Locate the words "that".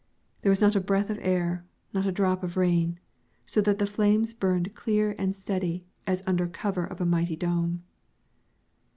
3.61-3.77